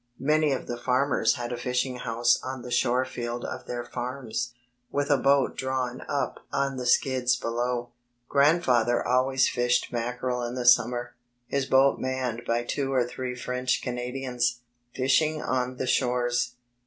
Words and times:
Many 0.19 0.51
of 0.51 0.65
the 0.65 0.77
farmers 0.79 1.35
had 1.35 1.51
a 1.51 1.57
fishing 1.57 1.97
house 1.97 2.39
on 2.41 2.63
the 2.63 2.71
shore 2.71 3.05
field 3.05 3.45
of 3.45 3.67
their 3.67 3.85
farms, 3.85 4.51
with 4.91 5.11
a 5.11 5.17
boat 5.19 5.55
drawn 5.55 6.01
up 6.09 6.39
on 6.51 6.77
the 6.77 6.87
skids 6.87 7.35
below. 7.35 7.91
Grandfather 8.27 9.07
always 9.07 9.47
fished 9.47 9.91
mackerel 9.93 10.41
in 10.41 10.55
the 10.55 10.65
summer, 10.65 11.13
his 11.45 11.67
boat 11.67 11.99
manned 11.99 12.45
by 12.47 12.63
two 12.63 12.91
or 12.91 13.05
three 13.05 13.35
French 13.35 13.83
Gmadians, 13.83 14.61
fishing 14.91 15.39
on 15.39 15.77
the 15.77 15.85
shores. 15.85 16.55